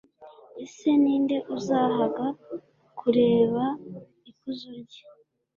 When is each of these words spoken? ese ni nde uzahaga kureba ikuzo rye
ese 0.63 0.89
ni 1.01 1.15
nde 1.23 1.37
uzahaga 1.57 2.25
kureba 2.99 3.63
ikuzo 4.29 4.69
rye 4.81 5.03